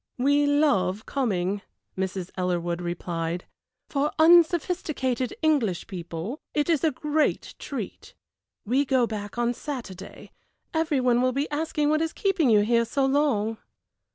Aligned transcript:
"We 0.17 0.47
love 0.47 1.05
coming," 1.05 1.61
Mrs. 1.95 2.31
Ellerwood 2.35 2.81
replied. 2.81 3.45
"For 3.87 4.11
unsophisticated 4.17 5.35
English 5.43 5.85
people 5.85 6.39
it 6.55 6.71
is 6.71 6.83
a 6.83 6.89
great 6.89 7.53
treat. 7.59 8.15
We 8.65 8.83
go 8.83 9.05
back 9.05 9.37
on 9.37 9.53
Saturday 9.53 10.31
every 10.73 10.99
one 10.99 11.21
will 11.21 11.33
be 11.33 11.47
asking 11.51 11.89
what 11.91 12.01
is 12.01 12.13
keeping 12.13 12.49
you 12.49 12.61
here 12.61 12.85
so 12.85 13.05
long." 13.05 13.59